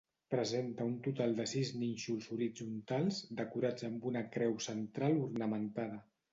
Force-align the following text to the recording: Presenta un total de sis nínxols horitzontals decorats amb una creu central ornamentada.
Presenta 0.33 0.87
un 0.91 0.95
total 1.07 1.35
de 1.39 1.45
sis 1.51 1.73
nínxols 1.81 2.31
horitzontals 2.37 3.21
decorats 3.43 3.89
amb 3.93 4.11
una 4.15 4.27
creu 4.39 4.59
central 4.71 5.25
ornamentada. 5.31 6.05